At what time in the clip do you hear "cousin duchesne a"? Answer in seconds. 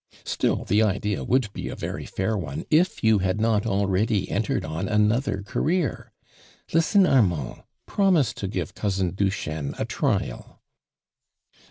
8.73-9.85